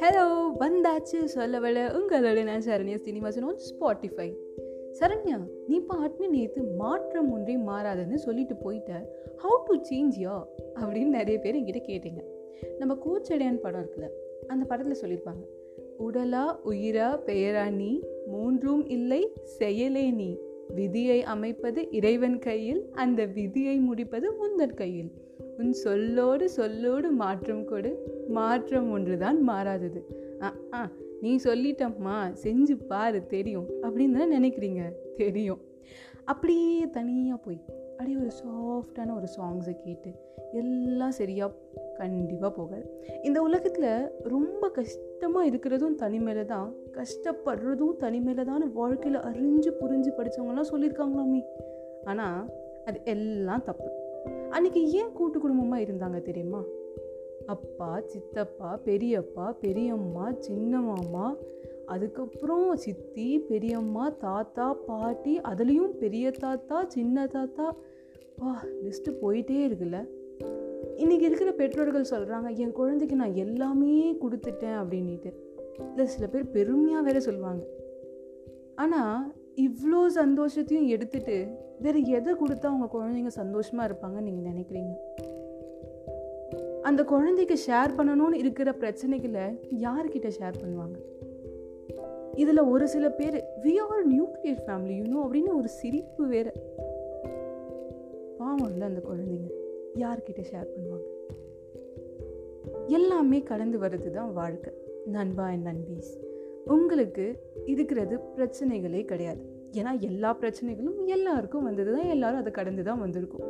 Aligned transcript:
Hello 0.00 0.46
வந்தாச்சு 0.58 1.28
சொல்லவள 1.34 1.98
உங்களோட 1.98 2.44
நான் 2.44 2.62
சரண்யா 2.66 2.96
சினிமாசன் 2.96 3.42
ஆன் 3.42 3.56
ஸ்பாட்டிஃபை 3.56 4.34
சரண்யா 5.00 5.40
நீ 5.66 5.80
பாட்டுன்னு 5.88 6.28
நேற்று 6.28 6.62
மாற்றம் 6.62 7.32
ஒன்றே 7.32 7.56
மாறாதுன்னு 7.56 8.14
சொல்லிட்டு 8.14 8.54
போயிட்ட. 8.54 8.90
ஹவு 9.42 9.62
டு 9.64 9.74
சேஞ்ச் 9.74 10.12
யா 10.20 10.44
அப்படின்னு 10.74 11.06
நிறைய 11.06 11.38
பேர் 11.38 11.56
என்கிட்ட 11.56 11.82
கேட்டீங்க. 11.86 12.22
நம்ம 12.78 12.94
கூச்சடையான் 12.94 13.60
படம் 13.60 13.80
இருக்குல்ல 13.80 14.08
அந்த 14.46 14.64
படத்தில் 14.64 15.00
சொல்லியிருப்பாங்க. 15.00 15.44
உடலா 15.98 16.60
உயிரா 16.64 17.20
பெயரா 17.26 17.70
நீ? 17.70 18.00
மூன்றும் 18.26 18.86
இல்லை 18.86 19.32
செயலே 19.42 20.10
நீ. 20.10 20.38
விதியை 20.74 21.22
அமைப்பது 21.22 21.90
இறைவன் 21.90 22.38
கையில் 22.38 22.90
அந்த 22.92 23.24
விதியை 23.24 23.78
முடிப்பது 23.78 24.32
உந்தன் 24.32 24.74
கையில். 24.74 25.10
உன் 25.58 25.74
சொல்லோடு 25.84 26.48
சொல்லோடு 26.56 27.10
மாற்றம் 27.10 27.64
கொடு. 27.64 28.22
மாற்றம் 28.28 28.90
ஒன்றுதான் 28.90 29.42
மாறாதது. 29.42 30.06
ஆ 30.72 30.90
நீ 31.20 31.36
சொல்லிட்டம்மா 31.36 32.34
செஞ்சு 32.42 32.86
பாரு 32.86 33.26
தெரியும். 33.26 33.68
அப்படின்னு 33.82 34.18
தான் 34.18 34.32
நினைக்கிறீங்க? 34.32 34.92
தெரியும். 35.16 35.60
அப்படியே 36.24 36.90
தனியாக 36.90 37.40
போய் 37.40 37.60
அப்படியே 37.90 38.16
ஒரு 38.16 38.30
சாஃப்டான 38.44 39.14
ஒரு 39.14 39.28
சாங்ஸை 39.36 39.76
கேட்டு 39.84 40.10
எல்லாம் 40.52 41.10
சரியாக 41.10 41.54
கண்டிப்பாக 41.98 42.52
போகாது. 42.54 42.86
இந்த 43.22 43.38
உலகத்தில் 43.42 43.90
ரொம்ப 44.34 44.68
கஷ்டமாக 44.68 45.48
இருக்கிறதும் 45.50 45.96
தனிமையில 46.02 46.44
தான் 46.44 46.68
கஷ்டப்படுறதும் 46.96 47.98
தனிமையில 48.00 48.44
தான் 48.44 48.72
வாழ்க்கையில் 48.72 49.20
அறிஞ்சு 49.20 49.72
புரிஞ்சு 49.80 50.10
படித்தவங்கலாம் 50.18 50.70
சொல்லியிருக்காங்களாமே 50.72 51.40
ஆனால் 52.04 52.42
அது 52.84 52.98
எல்லாம் 53.04 53.64
தப்பு. 53.64 53.88
அன்றைக்கி 54.50 54.82
ஏன் 54.98 55.12
கூட்டு 55.12 55.38
குடும்பமாக 55.40 55.82
இருந்தாங்க 55.82 56.20
தெரியுமா? 56.22 56.60
அப்பா 57.46 57.90
சித்தப்பா 58.12 58.70
பெரியப்பா 58.84 59.46
பெரியம்மா 59.60 60.26
சின்ன 60.38 60.80
மாமா 60.80 61.26
அதுக்கப்புறம் 61.86 62.76
சித்தி 62.76 63.28
பெரியம்மா 63.50 64.06
தாத்தா 64.24 64.66
பாட்டி 64.88 65.34
அதுலேயும் 65.50 65.94
பெரிய 66.02 66.30
தாத்தா 66.30 66.78
சின்ன 66.88 67.26
தாத்தா. 67.26 67.66
வா 68.38 68.52
லிஸ்ட்டு 68.84 69.10
போயிட்டே 69.22 69.58
இருக்குல்ல. 69.68 70.00
இன்றைக்கி 71.02 71.26
இருக்கிற 71.28 71.50
பெற்றோர்கள் 71.52 72.10
சொல்கிறாங்க 72.10 72.48
என் 72.56 72.72
குழந்தைக்கு 72.72 73.16
நான் 73.16 73.34
எல்லாமே 73.34 74.16
கொடுத்துட்டேன் 74.22 74.78
அப்படின்ட்டு 74.80 75.30
இல்லை 75.88 76.06
சில 76.06 76.26
பேர் 76.26 76.50
பெருமையாக 76.50 77.02
வேற 77.04 77.20
சொல்லுவாங்க. 77.20 77.62
ஆனால் 78.74 79.34
இவ்வளோ 79.56 80.00
சந்தோஷத்தையும் 80.14 80.86
எடுத்துட்டு 80.86 81.36
வேறு 81.80 82.00
எதை 82.04 82.34
கொடுத்தா 82.34 82.66
அவங்க 82.70 82.88
குழந்தைங்க 82.92 83.26
சந்தோஷமாக 83.26 83.88
இருப்பாங்கன்னு 83.88 84.28
நீங்கள் 84.28 84.52
நினைக்கிறீங்க? 84.52 84.94
அந்த 86.82 87.04
குழந்தைக்கு 87.04 87.58
ஷேர் 87.66 87.96
பண்ணணும்னு 87.96 88.32
இருக்கிற 88.32 88.70
பிரச்சனைகளை 88.70 89.46
யார்கிட்ட 89.80 90.30
ஷேர் 90.40 90.60
பண்ணுவாங்க? 90.62 90.98
இதில் 92.34 92.68
ஒரு 92.72 92.88
சில 92.88 93.10
பேர் 93.10 93.44
we 93.62 93.76
are 93.78 94.04
nuclear 94.14 94.64
family 94.66 94.96
you know 95.00 95.20
அப்படின்னு 95.24 95.56
ஒரு 95.56 95.68
சிரிப்பு 95.68 96.26
வேற. 96.26 96.52
பாவம் 98.38 98.70
இல்லை 98.70 98.86
அந்த 98.86 99.02
குழந்தைங்க. 99.08 99.57
யார்கிட்ட 99.94 100.42
ஷேர் 100.50 100.72
பண்ணுவாங்க? 100.74 101.06
எல்லாமே 102.86 103.42
கடந்து 103.42 103.78
வர்றது 103.78 104.10
தான் 104.10 104.32
வாழ்க்கை. 104.32 104.72
நண்பா 105.06 105.50
என் 105.50 105.62
நண்பீஸ் 105.62 106.10
உங்களுக்கு 106.66 107.26
இருக்கிறது 107.66 108.20
பிரச்சனைகளே 108.36 109.04
கிடையாது. 109.04 109.42
ஏன்னா 109.72 110.00
எல்லா 110.00 110.36
பிரச்சனைகளும் 110.40 111.06
எல்லாருக்கும் 111.06 111.62
வந்தது 111.62 111.92
தான் 111.96 112.06
எல்லாரும் 112.06 112.38
அதை 112.38 112.52
கடந்து 112.52 112.82
தான் 112.82 112.98
வந்திருக்கும். 112.98 113.46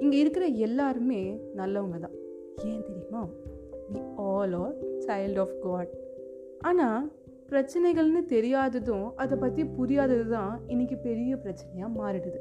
இங்கே 0.00 0.18
இருக்கிற 0.18 0.46
எல்லாருமே 0.46 1.20
நல்லவங்க 1.54 1.98
தான் 1.98 2.16
ஏன் 2.64 2.86
தெரியுமா? 2.88 3.22
We 3.92 4.00
all 4.16 4.52
are 4.52 4.74
child 5.06 5.38
of 5.38 5.58
God 5.66 5.92
ஆனால் 6.60 7.12
பிரச்சனைகள்னு 7.50 8.24
தெரியாததும் 8.26 9.08
அதை 9.16 9.38
பற்றி 9.38 9.64
புரியாதது 9.64 10.28
தான் 10.28 10.60
இன்றைக்கி 10.68 10.96
பெரிய 11.02 11.36
பிரச்சனையாக 11.36 11.90
மாறிடுது. 12.00 12.40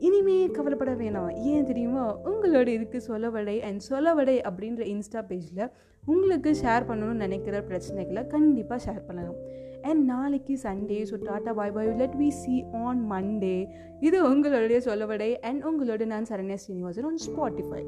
இனிமே 0.00 0.36
கவலைப்பட 0.46 0.92
வேணாம். 0.94 1.30
ஏன் 1.44 1.64
தெரியுமா? 1.64 2.04
உங்களோட 2.24 2.68
இருக்குது 2.76 3.06
சொலவடை 3.08 3.56
அண்ட் 3.68 3.80
சொலவடை 3.88 4.36
அப்படின்ற 4.48 4.82
இன்ஸ்டா 4.94 5.22
பேஜில் 5.30 5.64
உங்களுக்கு 6.04 6.50
ஷேர் 6.62 6.86
பண்ணணும்னு 6.88 7.24
நினைக்கிற 7.24 7.56
பிரச்சனைகளை 7.68 8.26
கண்டிப்பாக 8.26 8.80
ஷேர் 8.86 9.06
பண்ணலாம். 9.06 9.38
அண்ட் 9.82 10.02
நாளைக்கு 10.04 10.54
Sunday 10.62 10.98
so 11.10 11.16
tata 11.28 11.52
bye 11.54 11.72
bye 11.72 11.90
let 12.00 12.16
we 12.16 12.28
see 12.28 12.54
on 12.84 13.02
Monday 13.12 13.56
இது 14.00 14.18
உங்களுடைய 14.30 14.80
சொலவடை 14.86 15.30
அண்ட் 15.40 15.62
உங்களோட 15.64 16.04
நான் 16.04 16.28
சரண்யா 16.30 16.54
ஸ்ரீனிவாசன் 16.54 17.04
ஆன் 17.04 17.20
ஸ்பாட்டிஃபை 17.26 17.82